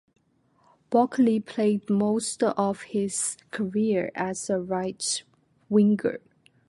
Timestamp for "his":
2.81-3.37